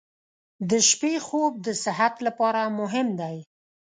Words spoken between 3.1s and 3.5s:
دی.